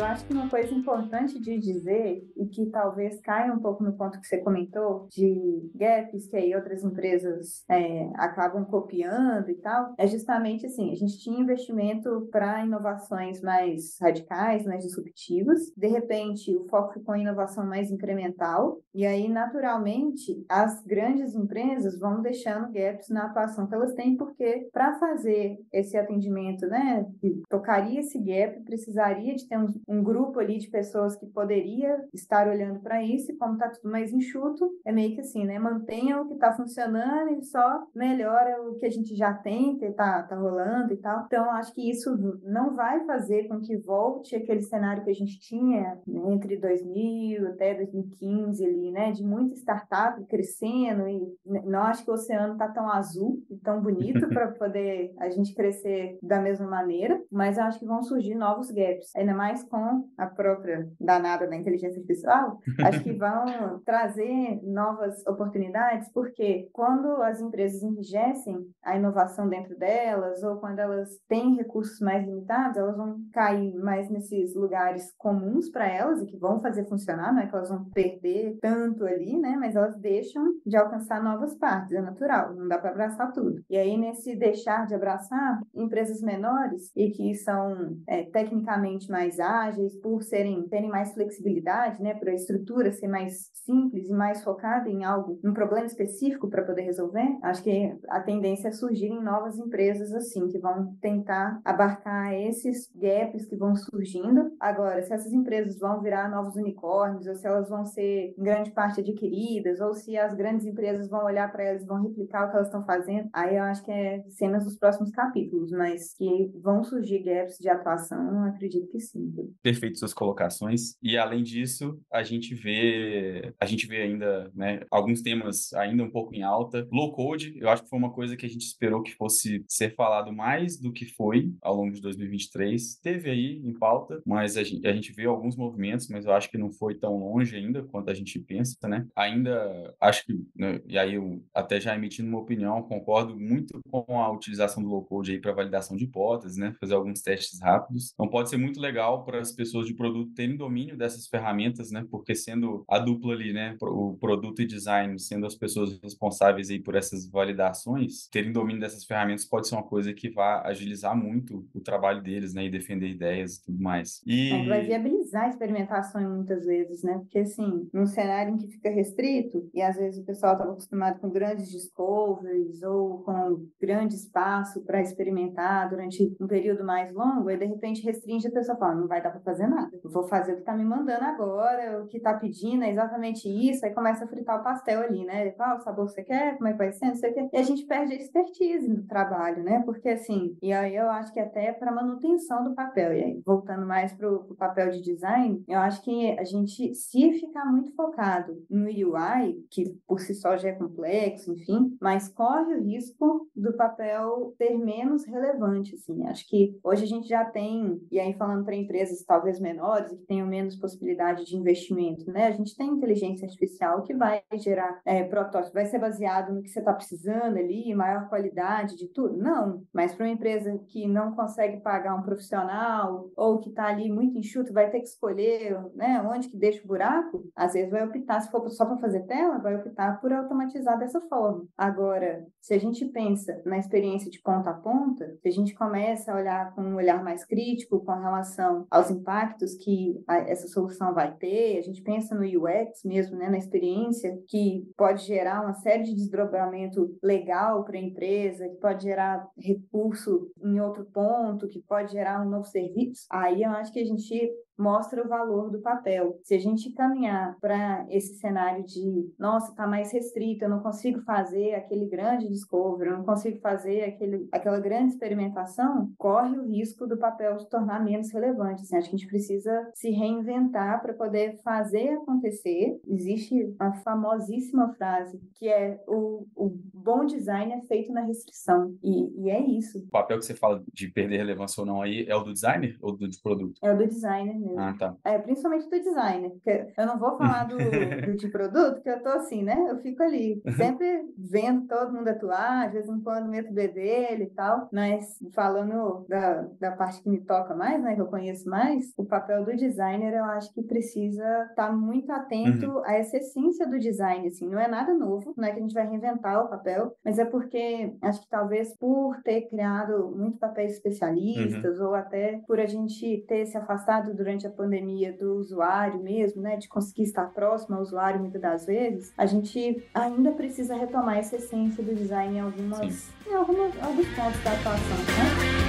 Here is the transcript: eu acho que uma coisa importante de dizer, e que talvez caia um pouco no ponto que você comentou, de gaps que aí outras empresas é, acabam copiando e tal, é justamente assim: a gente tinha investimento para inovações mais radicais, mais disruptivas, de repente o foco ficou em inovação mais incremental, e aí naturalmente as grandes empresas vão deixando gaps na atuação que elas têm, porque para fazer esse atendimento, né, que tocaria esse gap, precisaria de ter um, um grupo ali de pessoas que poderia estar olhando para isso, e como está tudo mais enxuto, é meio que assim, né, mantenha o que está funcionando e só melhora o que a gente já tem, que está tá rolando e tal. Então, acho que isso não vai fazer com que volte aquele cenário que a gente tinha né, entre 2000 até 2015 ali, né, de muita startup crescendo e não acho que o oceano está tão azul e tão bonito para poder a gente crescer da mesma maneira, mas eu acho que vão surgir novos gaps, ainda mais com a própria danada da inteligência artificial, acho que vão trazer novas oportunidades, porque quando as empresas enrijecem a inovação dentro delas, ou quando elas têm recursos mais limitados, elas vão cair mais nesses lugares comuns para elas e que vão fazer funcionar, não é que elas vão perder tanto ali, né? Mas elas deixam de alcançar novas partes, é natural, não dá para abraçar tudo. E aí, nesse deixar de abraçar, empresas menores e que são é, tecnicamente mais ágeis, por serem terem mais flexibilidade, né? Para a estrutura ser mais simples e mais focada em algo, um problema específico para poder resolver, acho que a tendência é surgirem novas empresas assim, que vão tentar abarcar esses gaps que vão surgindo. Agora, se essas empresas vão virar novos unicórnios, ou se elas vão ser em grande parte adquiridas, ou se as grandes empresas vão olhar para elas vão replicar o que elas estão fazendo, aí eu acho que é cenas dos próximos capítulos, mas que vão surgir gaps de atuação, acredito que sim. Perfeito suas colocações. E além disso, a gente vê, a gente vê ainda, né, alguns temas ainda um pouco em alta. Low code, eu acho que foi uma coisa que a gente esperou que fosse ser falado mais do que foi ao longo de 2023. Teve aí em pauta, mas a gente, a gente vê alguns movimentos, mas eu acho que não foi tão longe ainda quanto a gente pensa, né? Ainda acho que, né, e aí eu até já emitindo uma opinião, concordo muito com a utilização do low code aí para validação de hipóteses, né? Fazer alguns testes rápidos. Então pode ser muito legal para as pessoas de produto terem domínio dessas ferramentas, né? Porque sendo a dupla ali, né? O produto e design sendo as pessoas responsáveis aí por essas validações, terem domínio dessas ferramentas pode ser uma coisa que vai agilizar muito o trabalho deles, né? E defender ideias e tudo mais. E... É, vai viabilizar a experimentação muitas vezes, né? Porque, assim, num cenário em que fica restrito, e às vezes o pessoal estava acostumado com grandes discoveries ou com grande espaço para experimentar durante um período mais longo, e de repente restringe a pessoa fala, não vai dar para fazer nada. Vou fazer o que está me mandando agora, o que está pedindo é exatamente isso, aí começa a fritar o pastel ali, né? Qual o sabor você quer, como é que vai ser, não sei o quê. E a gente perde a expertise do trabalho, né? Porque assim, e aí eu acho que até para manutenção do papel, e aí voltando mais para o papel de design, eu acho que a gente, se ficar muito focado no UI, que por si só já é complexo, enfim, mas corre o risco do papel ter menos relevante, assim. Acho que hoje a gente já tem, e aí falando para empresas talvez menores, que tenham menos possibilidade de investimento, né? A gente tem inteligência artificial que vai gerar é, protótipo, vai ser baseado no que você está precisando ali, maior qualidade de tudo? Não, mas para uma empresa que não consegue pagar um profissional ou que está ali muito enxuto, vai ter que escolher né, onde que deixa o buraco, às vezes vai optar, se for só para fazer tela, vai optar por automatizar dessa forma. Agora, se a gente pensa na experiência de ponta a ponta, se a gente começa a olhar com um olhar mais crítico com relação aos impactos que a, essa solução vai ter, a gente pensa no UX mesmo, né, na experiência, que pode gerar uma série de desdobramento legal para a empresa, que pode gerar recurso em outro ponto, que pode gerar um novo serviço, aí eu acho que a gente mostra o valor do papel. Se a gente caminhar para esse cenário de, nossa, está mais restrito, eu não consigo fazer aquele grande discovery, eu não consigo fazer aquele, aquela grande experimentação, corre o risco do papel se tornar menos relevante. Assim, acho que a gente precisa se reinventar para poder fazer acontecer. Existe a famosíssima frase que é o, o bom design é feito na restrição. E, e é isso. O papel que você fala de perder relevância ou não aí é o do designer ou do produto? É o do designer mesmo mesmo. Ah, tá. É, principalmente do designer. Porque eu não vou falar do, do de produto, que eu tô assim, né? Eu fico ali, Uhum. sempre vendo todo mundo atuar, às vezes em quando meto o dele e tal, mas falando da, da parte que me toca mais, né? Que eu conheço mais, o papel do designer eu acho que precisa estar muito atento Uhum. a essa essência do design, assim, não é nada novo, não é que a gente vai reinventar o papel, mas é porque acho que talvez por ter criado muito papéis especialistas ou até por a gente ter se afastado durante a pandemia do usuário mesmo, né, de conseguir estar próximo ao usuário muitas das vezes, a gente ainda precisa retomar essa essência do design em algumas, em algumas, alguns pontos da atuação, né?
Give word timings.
eu 0.00 0.06
acho 0.06 0.24
que 0.24 0.32
uma 0.32 0.48
coisa 0.48 0.74
importante 0.74 1.38
de 1.38 1.58
dizer, 1.58 2.26
e 2.34 2.46
que 2.46 2.66
talvez 2.70 3.20
caia 3.20 3.52
um 3.52 3.58
pouco 3.58 3.84
no 3.84 3.92
ponto 3.92 4.18
que 4.18 4.26
você 4.26 4.38
comentou, 4.38 5.06
de 5.10 5.70
gaps 5.74 6.26
que 6.26 6.36
aí 6.36 6.54
outras 6.54 6.82
empresas 6.82 7.62
é, 7.68 8.10
acabam 8.14 8.64
copiando 8.64 9.50
e 9.50 9.56
tal, 9.56 9.94
é 9.98 10.06
justamente 10.06 10.64
assim: 10.64 10.90
a 10.90 10.94
gente 10.94 11.18
tinha 11.18 11.40
investimento 11.40 12.28
para 12.32 12.64
inovações 12.64 13.42
mais 13.42 13.98
radicais, 14.00 14.64
mais 14.64 14.84
disruptivas, 14.84 15.70
de 15.76 15.88
repente 15.88 16.56
o 16.56 16.66
foco 16.68 16.94
ficou 16.94 17.14
em 17.14 17.22
inovação 17.22 17.66
mais 17.66 17.90
incremental, 17.90 18.80
e 18.94 19.04
aí 19.04 19.28
naturalmente 19.28 20.44
as 20.48 20.82
grandes 20.82 21.34
empresas 21.34 21.98
vão 21.98 22.22
deixando 22.22 22.72
gaps 22.72 23.10
na 23.10 23.26
atuação 23.26 23.66
que 23.66 23.74
elas 23.74 23.92
têm, 23.92 24.16
porque 24.16 24.70
para 24.72 24.98
fazer 24.98 25.58
esse 25.70 25.96
atendimento, 25.98 26.66
né, 26.66 27.06
que 27.20 27.42
tocaria 27.50 28.00
esse 28.00 28.18
gap, 28.18 28.62
precisaria 28.64 29.34
de 29.34 29.46
ter 29.46 29.58
um, 29.58 29.68
um 29.90 30.02
grupo 30.02 30.38
ali 30.38 30.56
de 30.58 30.70
pessoas 30.70 31.16
que 31.16 31.26
poderia 31.26 31.98
estar 32.14 32.46
olhando 32.46 32.78
para 32.80 33.02
isso, 33.02 33.32
e 33.32 33.36
como 33.36 33.54
está 33.54 33.68
tudo 33.68 33.90
mais 33.90 34.12
enxuto, 34.12 34.70
é 34.86 34.92
meio 34.92 35.14
que 35.14 35.20
assim, 35.20 35.44
né, 35.44 35.58
mantenha 35.58 36.20
o 36.20 36.28
que 36.28 36.34
está 36.34 36.52
funcionando 36.52 37.32
e 37.32 37.42
só 37.42 37.84
melhora 37.94 38.62
o 38.62 38.76
que 38.76 38.86
a 38.86 38.90
gente 38.90 39.16
já 39.16 39.34
tem, 39.34 39.76
que 39.76 39.84
está 39.86 40.22
tá 40.22 40.36
rolando 40.36 40.92
e 40.92 40.96
tal. 40.96 41.24
Então, 41.26 41.50
acho 41.50 41.74
que 41.74 41.90
isso 41.90 42.16
não 42.44 42.74
vai 42.74 43.04
fazer 43.04 43.48
com 43.48 43.60
que 43.60 43.76
volte 43.78 44.36
aquele 44.36 44.62
cenário 44.62 45.02
que 45.02 45.10
a 45.10 45.14
gente 45.14 45.40
tinha 45.40 45.98
né, 46.06 46.20
entre 46.32 46.56
2000 46.56 47.48
até 47.48 47.74
2015 47.74 48.64
ali, 48.64 48.92
né, 48.92 49.10
de 49.10 49.24
muita 49.24 49.56
startup 49.56 50.24
crescendo 50.26 51.08
e 51.08 51.20
não 51.44 51.82
acho 51.82 52.04
que 52.04 52.10
o 52.10 52.14
oceano 52.14 52.52
está 52.52 52.68
tão 52.68 52.88
azul 52.88 53.42
e 53.50 53.56
tão 53.56 53.82
bonito 53.82 54.26
para 54.30 54.52
poder 54.52 55.12
a 55.18 55.28
gente 55.28 55.52
crescer 55.54 56.16
da 56.22 56.40
mesma 56.40 56.66
maneira, 56.66 57.20
mas 57.30 57.58
eu 57.58 57.64
acho 57.64 57.80
que 57.80 57.86
vão 57.86 58.02
surgir 58.02 58.34
novos 58.34 58.70
gaps, 58.70 59.14
ainda 59.16 59.34
mais 59.34 59.64
com 59.70 60.08
a 60.18 60.26
própria 60.26 60.88
danada 61.00 61.46
da 61.46 61.56
inteligência 61.56 62.00
artificial, 62.00 62.58
acho 62.84 63.02
que 63.02 63.12
vão 63.16 63.80
trazer 63.84 64.60
novas 64.62 65.24
oportunidades, 65.26 66.10
porque 66.12 66.68
quando 66.72 67.22
as 67.22 67.40
empresas 67.40 67.82
enrijecem 67.82 68.56
a 68.82 68.96
inovação 68.96 69.48
dentro 69.48 69.78
delas, 69.78 70.42
ou 70.42 70.56
quando 70.56 70.80
elas 70.80 71.08
têm 71.28 71.56
recursos 71.56 72.00
mais 72.00 72.26
limitados, 72.26 72.76
elas 72.76 72.96
vão 72.96 73.16
cair 73.32 73.74
mais 73.76 74.10
nesses 74.10 74.54
lugares 74.54 75.12
comuns 75.16 75.70
para 75.70 75.88
elas 75.88 76.20
e 76.20 76.26
que 76.26 76.36
vão 76.36 76.60
fazer 76.60 76.86
funcionar, 76.86 77.32
não 77.32 77.42
é 77.42 77.46
que 77.46 77.54
elas 77.54 77.68
vão 77.68 77.84
perder 77.90 78.58
tanto 78.60 79.04
ali, 79.04 79.38
né? 79.38 79.56
Mas 79.58 79.76
elas 79.76 79.96
deixam 79.98 80.44
de 80.66 80.76
alcançar 80.76 81.22
novas 81.22 81.54
partes, 81.56 81.92
é 81.92 82.00
natural, 82.00 82.54
não 82.54 82.66
dá 82.66 82.78
para 82.78 82.90
abraçar 82.90 83.32
tudo. 83.32 83.62
E 83.68 83.76
aí, 83.76 83.96
nesse 83.96 84.34
deixar 84.36 84.86
de 84.86 84.94
abraçar, 84.94 85.60
empresas 85.74 86.20
menores 86.20 86.90
e 86.96 87.10
que 87.10 87.34
são 87.34 87.96
é, 88.08 88.24
tecnicamente 88.24 89.10
mais 89.10 89.38
ágeis, 89.38 89.59
por 90.02 90.22
serem 90.22 90.68
terem 90.68 90.88
mais 90.88 91.12
flexibilidade, 91.12 92.02
né? 92.02 92.14
Para 92.14 92.30
a 92.30 92.34
estrutura 92.34 92.92
ser 92.92 93.08
mais 93.08 93.50
simples 93.52 94.08
e 94.08 94.12
mais 94.12 94.42
focada 94.42 94.88
em 94.88 95.04
algo, 95.04 95.38
um 95.44 95.52
problema 95.52 95.86
específico 95.86 96.48
para 96.48 96.64
poder 96.64 96.82
resolver, 96.82 97.38
acho 97.42 97.62
que 97.62 97.96
a 98.08 98.20
tendência 98.20 98.68
é 98.68 98.72
surgirem 98.72 99.22
novas 99.22 99.58
empresas 99.58 100.12
assim, 100.12 100.48
que 100.48 100.58
vão 100.58 100.94
tentar 101.00 101.60
abarcar 101.64 102.34
esses 102.34 102.90
gaps 102.94 103.46
que 103.46 103.56
vão 103.56 103.74
surgindo. 103.74 104.52
Agora, 104.60 105.02
se 105.02 105.12
essas 105.12 105.32
empresas 105.32 105.78
vão 105.78 106.00
virar 106.00 106.30
novos 106.30 106.56
unicórnios, 106.56 107.26
ou 107.26 107.34
se 107.34 107.46
elas 107.46 107.68
vão 107.68 107.84
ser 107.84 108.34
em 108.36 108.42
grande 108.42 108.70
parte 108.70 109.00
adquiridas, 109.00 109.80
ou 109.80 109.94
se 109.94 110.16
as 110.16 110.34
grandes 110.34 110.66
empresas 110.66 111.08
vão 111.08 111.24
olhar 111.24 111.50
para 111.50 111.64
elas 111.64 111.86
vão 111.86 112.02
replicar 112.02 112.46
o 112.46 112.50
que 112.50 112.56
elas 112.56 112.68
estão 112.68 112.84
fazendo, 112.84 113.28
aí 113.32 113.56
eu 113.56 113.62
acho 113.62 113.84
que 113.84 113.90
é 113.90 114.24
cenas 114.30 114.64
dos 114.64 114.76
próximos 114.78 115.10
capítulos, 115.10 115.70
mas 115.72 116.14
que 116.14 116.50
vão 116.62 116.82
surgir 116.82 117.22
gaps 117.22 117.58
de 117.58 117.68
atuação, 117.68 118.44
acredito 118.44 118.88
que 118.88 119.00
sim. 119.00 119.49
Perfeito 119.62 119.98
suas 119.98 120.14
colocações. 120.14 120.96
E 121.02 121.16
além 121.16 121.42
disso, 121.42 122.00
a 122.12 122.22
gente 122.22 122.54
vê, 122.54 123.54
a 123.60 123.66
gente 123.66 123.86
vê 123.86 124.02
ainda, 124.02 124.50
né, 124.54 124.80
alguns 124.90 125.22
temas 125.22 125.72
ainda 125.74 126.02
um 126.02 126.10
pouco 126.10 126.34
em 126.34 126.42
alta. 126.42 126.86
Low 126.92 127.12
code, 127.12 127.54
eu 127.56 127.68
acho 127.68 127.82
que 127.82 127.88
foi 127.88 127.98
uma 127.98 128.12
coisa 128.12 128.36
que 128.36 128.46
a 128.46 128.48
gente 128.48 128.62
esperou 128.62 129.02
que 129.02 129.14
fosse 129.14 129.64
ser 129.68 129.94
falado 129.94 130.32
mais 130.32 130.78
do 130.78 130.92
que 130.92 131.06
foi 131.06 131.52
ao 131.62 131.76
longo 131.76 131.92
de 131.92 132.00
2023. 132.00 132.96
Teve 133.02 133.30
aí 133.30 133.60
em 133.64 133.72
pauta, 133.72 134.22
mas 134.26 134.56
a 134.56 134.62
gente, 134.62 134.86
a 134.86 134.92
gente 134.92 135.12
vê 135.12 135.26
alguns 135.26 135.56
movimentos, 135.56 136.08
mas 136.08 136.24
eu 136.24 136.32
acho 136.32 136.50
que 136.50 136.58
não 136.58 136.70
foi 136.70 136.94
tão 136.94 137.16
longe 137.16 137.56
ainda 137.56 137.82
quanto 137.84 138.10
a 138.10 138.14
gente 138.14 138.38
pensa, 138.38 138.76
né? 138.88 139.06
Ainda 139.16 139.94
acho 140.00 140.24
que, 140.26 140.34
né, 140.54 140.80
e 140.86 140.98
aí 140.98 141.14
eu 141.14 141.42
até 141.54 141.80
já 141.80 141.94
emitindo 141.94 142.28
uma 142.28 142.40
opinião, 142.40 142.82
concordo 142.82 143.38
muito 143.38 143.80
com 143.90 144.20
a 144.20 144.30
utilização 144.30 144.82
do 144.82 144.88
low 144.88 145.04
code 145.04 145.32
aí 145.32 145.40
para 145.40 145.52
validação 145.52 145.96
de 145.96 146.04
hipóteses, 146.04 146.56
né? 146.56 146.74
Fazer 146.80 146.94
alguns 146.94 147.22
testes 147.22 147.60
rápidos. 147.60 148.12
Então 148.12 148.28
pode 148.28 148.50
ser 148.50 148.56
muito 148.56 148.80
legal 148.80 149.24
para 149.24 149.39
as 149.40 149.52
pessoas 149.52 149.86
de 149.86 149.94
produto 149.94 150.32
terem 150.34 150.56
domínio 150.56 150.96
dessas 150.96 151.26
ferramentas, 151.26 151.90
né? 151.90 152.06
Porque 152.10 152.34
sendo 152.34 152.84
a 152.88 152.98
dupla 152.98 153.34
ali, 153.34 153.52
né? 153.52 153.76
O 153.82 154.16
produto 154.18 154.62
e 154.62 154.66
design 154.66 155.18
sendo 155.18 155.46
as 155.46 155.54
pessoas 155.54 155.98
responsáveis 156.02 156.70
aí 156.70 156.80
por 156.80 156.94
essas 156.94 157.28
validações, 157.28 158.28
terem 158.28 158.52
domínio 158.52 158.80
dessas 158.80 159.04
ferramentas 159.04 159.44
pode 159.44 159.68
ser 159.68 159.74
uma 159.74 159.82
coisa 159.82 160.12
que 160.12 160.30
vai 160.30 160.66
agilizar 160.66 161.16
muito 161.16 161.66
o 161.74 161.80
trabalho 161.80 162.22
deles, 162.22 162.54
né? 162.54 162.64
E 162.64 162.70
defender 162.70 163.08
ideias 163.08 163.56
e 163.56 163.64
tudo 163.64 163.80
mais. 163.80 164.20
E... 164.26 164.50
É, 164.50 164.66
vai 164.66 164.84
viabilizar 164.84 165.44
a 165.44 165.48
experimentação 165.48 166.20
muitas 166.36 166.64
vezes, 166.64 167.02
né? 167.02 167.18
Porque, 167.18 167.38
assim, 167.38 167.88
num 167.92 168.06
cenário 168.06 168.54
em 168.54 168.56
que 168.56 168.68
fica 168.68 168.90
restrito, 168.90 169.68
e 169.74 169.82
às 169.82 169.96
vezes 169.96 170.22
o 170.22 170.26
pessoal 170.26 170.52
estava 170.52 170.72
acostumado 170.72 171.20
com 171.20 171.30
grandes 171.30 171.70
discoveries 171.70 172.82
ou 172.82 173.22
com 173.22 173.66
grande 173.80 174.14
espaço 174.14 174.82
para 174.84 175.00
experimentar 175.00 175.88
durante 175.88 176.36
um 176.40 176.46
período 176.46 176.84
mais 176.84 177.12
longo, 177.12 177.50
e 177.50 177.56
de 177.56 177.66
repente 177.66 178.02
restringe 178.02 178.46
a 178.48 178.52
pessoa 178.52 178.78
fala, 178.78 178.94
não 178.94 179.08
vai 179.08 179.22
dar 179.22 179.29
para 179.30 179.40
fazer 179.40 179.66
nada. 179.66 179.90
Vou 180.04 180.24
fazer 180.24 180.52
o 180.52 180.54
que 180.56 180.62
está 180.62 180.76
me 180.76 180.84
mandando 180.84 181.24
agora, 181.24 182.02
o 182.02 182.06
que 182.06 182.16
está 182.18 182.34
pedindo 182.34 182.84
é 182.84 182.90
exatamente 182.90 183.48
isso, 183.48 183.84
aí 183.84 183.92
começa 183.92 184.24
a 184.24 184.28
fritar 184.28 184.60
o 184.60 184.64
pastel 184.64 185.00
ali, 185.00 185.24
né? 185.24 185.50
Qual 185.50 185.76
o 185.76 185.80
sabor 185.80 186.08
você 186.08 186.22
quer, 186.22 186.56
como 186.56 186.68
é 186.68 186.72
que 186.72 186.78
vai 186.78 186.92
ser, 186.92 187.06
não 187.06 187.14
sei 187.14 187.30
o 187.30 187.34
quê. 187.34 187.48
E 187.52 187.56
a 187.56 187.62
gente 187.62 187.84
perde 187.86 188.12
a 188.12 188.16
expertise 188.16 188.88
do 188.88 189.06
trabalho, 189.06 189.62
né? 189.62 189.82
Porque 189.84 190.08
assim, 190.08 190.56
e 190.62 190.72
aí 190.72 190.94
eu 190.96 191.10
acho 191.10 191.32
que 191.32 191.40
até 191.40 191.72
para 191.72 191.92
manutenção 191.92 192.64
do 192.64 192.74
papel, 192.74 193.12
e 193.12 193.24
aí 193.24 193.42
voltando 193.44 193.86
mais 193.86 194.12
para 194.12 194.30
o 194.30 194.54
papel 194.54 194.90
de 194.90 195.02
design, 195.02 195.62
eu 195.68 195.78
acho 195.78 196.02
que 196.02 196.38
a 196.38 196.44
gente, 196.44 196.94
se 196.94 197.32
ficar 197.32 197.64
muito 197.66 197.94
focado 197.94 198.62
no 198.68 198.86
UI, 198.86 199.64
que 199.70 199.84
por 200.06 200.20
si 200.20 200.34
só 200.34 200.56
já 200.56 200.70
é 200.70 200.72
complexo, 200.72 201.52
enfim, 201.52 201.96
mas 202.00 202.28
corre 202.28 202.74
o 202.74 202.82
risco 202.82 203.48
do 203.54 203.72
papel 203.74 204.54
ter 204.58 204.76
menos 204.76 205.24
relevante, 205.24 205.94
assim. 205.94 206.26
Acho 206.26 206.48
que 206.48 206.78
hoje 206.82 207.04
a 207.04 207.06
gente 207.06 207.28
já 207.28 207.44
tem, 207.44 208.00
e 208.10 208.18
aí 208.18 208.34
falando 208.34 208.64
para 208.64 208.74
empresas 208.74 209.19
talvez 209.24 209.60
menores, 209.60 210.12
que 210.12 210.26
tenham 210.26 210.46
menos 210.46 210.76
possibilidade 210.76 211.44
de 211.44 211.56
investimento, 211.56 212.30
né? 212.30 212.46
A 212.46 212.52
gente 212.52 212.76
tem 212.76 212.88
inteligência 212.88 213.46
artificial 213.46 214.02
que 214.02 214.14
vai 214.14 214.42
gerar 214.54 215.00
é, 215.04 215.22
protótipo, 215.24 215.74
vai 215.74 215.86
ser 215.86 215.98
baseado 215.98 216.52
no 216.52 216.62
que 216.62 216.68
você 216.68 216.80
está 216.80 216.92
precisando 216.92 217.56
ali, 217.56 217.94
maior 217.94 218.28
qualidade 218.28 218.96
de 218.96 219.08
tudo? 219.08 219.36
Não, 219.36 219.82
mas 219.92 220.14
para 220.14 220.26
uma 220.26 220.32
empresa 220.32 220.78
que 220.88 221.06
não 221.06 221.34
consegue 221.34 221.80
pagar 221.80 222.14
um 222.14 222.22
profissional 222.22 223.30
ou 223.36 223.58
que 223.58 223.70
está 223.70 223.86
ali 223.86 224.10
muito 224.10 224.38
enxuto, 224.38 224.72
vai 224.72 224.90
ter 224.90 225.00
que 225.00 225.06
escolher 225.06 225.78
né, 225.94 226.22
onde 226.22 226.48
que 226.48 226.56
deixa 226.56 226.82
o 226.84 226.86
buraco, 226.86 227.44
às 227.54 227.72
vezes 227.72 227.90
vai 227.90 228.04
optar, 228.04 228.40
se 228.40 228.50
for 228.50 228.68
só 228.70 228.84
para 228.84 228.98
fazer 228.98 229.20
tela, 229.26 229.58
vai 229.58 229.76
optar 229.76 230.20
por 230.20 230.32
automatizar 230.32 230.98
dessa 230.98 231.20
forma. 231.22 231.64
Agora, 231.76 232.44
se 232.60 232.74
a 232.74 232.78
gente 232.78 233.04
pensa 233.06 233.60
na 233.64 233.78
experiência 233.78 234.30
de 234.30 234.40
ponta 234.40 234.70
a 234.70 234.74
ponta, 234.74 235.36
se 235.40 235.48
a 235.48 235.52
gente 235.52 235.74
começa 235.74 236.32
a 236.32 236.36
olhar 236.36 236.74
com 236.74 236.82
um 236.82 236.96
olhar 236.96 237.22
mais 237.22 237.44
crítico 237.44 238.04
com 238.04 238.12
relação 238.12 238.86
aos 238.90 239.09
impactos 239.10 239.74
que 239.74 240.14
a, 240.26 240.38
essa 240.38 240.68
solução 240.68 241.12
vai 241.14 241.34
ter, 241.36 241.78
a 241.78 241.82
gente 241.82 242.02
pensa 242.02 242.34
no 242.34 242.44
UX 242.44 243.04
mesmo, 243.04 243.36
né, 243.36 243.48
na 243.48 243.58
experiência, 243.58 244.38
que 244.48 244.84
pode 244.96 245.24
gerar 245.24 245.62
uma 245.62 245.74
série 245.74 246.04
de 246.04 246.14
desdobramento 246.14 247.16
legal 247.22 247.84
para 247.84 247.98
a 247.98 248.02
empresa, 248.02 248.68
que 248.68 248.76
pode 248.76 249.04
gerar 249.04 249.46
recurso 249.58 250.50
em 250.62 250.80
outro 250.80 251.04
ponto, 251.06 251.68
que 251.68 251.80
pode 251.80 252.12
gerar 252.12 252.44
um 252.44 252.50
novo 252.50 252.64
serviço, 252.64 253.26
aí 253.30 253.62
eu 253.62 253.70
acho 253.70 253.92
que 253.92 254.00
a 254.00 254.04
gente 254.04 254.50
mostra 254.80 255.22
o 255.22 255.28
valor 255.28 255.70
do 255.70 255.80
papel. 255.80 256.38
Se 256.42 256.54
a 256.54 256.58
gente 256.58 256.90
caminhar 256.92 257.56
para 257.60 258.06
esse 258.08 258.34
cenário 258.36 258.84
de, 258.84 259.30
nossa, 259.38 259.70
está 259.70 259.86
mais 259.86 260.12
restrito, 260.12 260.64
eu 260.64 260.70
não 260.70 260.80
consigo 260.80 261.20
fazer 261.20 261.74
aquele 261.74 262.06
grande 262.06 262.48
discovery, 262.48 263.10
eu 263.10 263.18
não 263.18 263.24
consigo 263.24 263.58
fazer 263.60 264.04
aquele, 264.04 264.48
aquela 264.50 264.80
grande 264.80 265.12
experimentação, 265.12 266.10
corre 266.16 266.56
o 266.56 266.66
risco 266.66 267.06
do 267.06 267.18
papel 267.18 267.58
se 267.58 267.68
tornar 267.68 268.02
menos 268.02 268.32
relevante. 268.32 268.82
Assim, 268.82 268.96
acho 268.96 269.10
que 269.10 269.16
a 269.16 269.18
gente 269.18 269.28
precisa 269.28 269.90
se 269.94 270.10
reinventar 270.10 271.02
para 271.02 271.12
poder 271.12 271.58
fazer 271.62 272.08
acontecer. 272.10 272.98
Existe 273.06 273.74
a 273.78 273.92
famosíssima 273.92 274.92
frase 274.94 275.40
que 275.54 275.68
é 275.68 276.02
o, 276.06 276.46
o 276.56 276.70
bom 276.94 277.26
design 277.26 277.72
é 277.72 277.80
feito 277.82 278.12
na 278.12 278.22
restrição. 278.22 278.96
E, 279.02 279.44
e 279.44 279.50
é 279.50 279.60
isso. 279.60 279.98
O 279.98 280.10
papel 280.10 280.38
que 280.38 280.46
você 280.46 280.54
fala 280.54 280.82
de 280.92 281.08
perder 281.08 281.38
relevância 281.38 281.80
ou 281.80 281.86
não 281.86 282.00
aí 282.00 282.24
é 282.26 282.34
o 282.34 282.42
do 282.42 282.52
designer 282.52 282.96
ou 283.00 283.16
do 283.16 283.28
produto? 283.42 283.78
É 283.82 283.92
o 283.92 283.98
do 283.98 284.06
designer 284.06 284.58
mesmo 284.58 284.69
mesmo. 284.70 284.80
Ah, 284.80 284.94
tá. 284.98 285.16
É, 285.24 285.38
principalmente 285.38 285.88
do 285.88 286.00
designer. 286.00 286.50
Porque 286.50 286.92
eu 286.96 287.06
não 287.06 287.18
vou 287.18 287.36
falar 287.36 287.64
do, 287.64 287.76
do 288.26 288.36
de 288.36 288.48
produto, 288.50 289.02
que 289.02 289.10
eu 289.10 289.22
tô 289.22 289.28
assim, 289.30 289.62
né? 289.62 289.76
Eu 289.88 289.98
fico 289.98 290.22
ali, 290.22 290.60
Uhum. 290.64 290.72
sempre 290.72 291.24
vendo 291.38 291.86
todo 291.86 292.12
mundo 292.12 292.28
atuar, 292.28 292.86
às 292.86 292.92
vezes 292.92 293.08
em 293.10 293.20
quando 293.20 293.48
meto 293.48 293.70
o 293.70 293.74
dele 293.74 294.44
e 294.44 294.50
tal, 294.50 294.88
mas 294.92 295.24
falando 295.54 296.24
da, 296.28 296.62
da 296.80 296.92
parte 296.92 297.22
que 297.22 297.28
me 297.28 297.40
toca 297.44 297.74
mais, 297.74 298.02
né? 298.02 298.14
Que 298.14 298.20
eu 298.20 298.26
conheço 298.26 298.68
mais, 298.68 299.12
o 299.16 299.24
papel 299.24 299.64
do 299.64 299.74
designer 299.76 300.34
eu 300.34 300.44
acho 300.44 300.72
que 300.72 300.82
precisa 300.82 301.66
estar 301.70 301.92
muito 301.92 302.30
atento 302.32 302.86
Uhum. 302.90 303.02
a 303.04 303.14
essa 303.14 303.36
essência 303.36 303.86
do 303.86 303.98
design, 303.98 304.46
assim, 304.46 304.68
não 304.68 304.78
é 304.78 304.86
nada 304.88 305.14
novo, 305.14 305.54
não 305.56 305.66
é 305.66 305.72
que 305.72 305.78
a 305.78 305.82
gente 305.82 305.94
vai 305.94 306.06
reinventar 306.06 306.64
o 306.64 306.68
papel, 306.68 307.12
mas 307.24 307.38
é 307.38 307.44
porque 307.44 308.12
acho 308.22 308.40
que 308.42 308.48
talvez 308.48 308.96
por 308.98 309.36
ter 309.42 309.62
criado 309.68 310.30
muito 310.36 310.58
papéis 310.58 310.92
especialistas 310.94 312.00
ou 312.00 312.14
até 312.14 312.60
por 312.66 312.78
a 312.80 312.86
gente 312.86 313.44
ter 313.48 313.66
se 313.66 313.76
afastado 313.76 314.34
durante 314.60 314.66
a 314.66 314.70
pandemia 314.70 315.32
do 315.32 315.56
usuário 315.56 316.22
mesmo, 316.22 316.60
né, 316.60 316.76
de 316.76 316.88
conseguir 316.88 317.22
estar 317.22 317.46
próximo 317.52 317.96
ao 317.96 318.02
usuário 318.02 318.40
muitas 318.40 318.60
das 318.60 318.86
vezes, 318.86 319.32
a 319.36 319.46
gente 319.46 320.02
ainda 320.14 320.52
precisa 320.52 320.94
retomar 320.94 321.38
essa 321.38 321.56
essência 321.56 322.02
do 322.04 322.14
design 322.14 322.56
em 322.56 322.60
algumas, 322.60 323.30
em 323.46 323.54
algumas, 323.54 323.92
alguns 324.02 324.28
pontos 324.28 324.62
da 324.62 324.72
atuação, 324.72 325.16
né? 325.16 325.79